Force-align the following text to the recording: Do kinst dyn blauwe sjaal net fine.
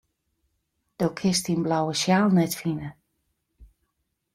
Do 0.97 1.07
kinst 1.19 1.45
dyn 1.47 1.63
blauwe 1.65 1.93
sjaal 2.01 2.27
net 2.35 2.53
fine. 2.61 2.89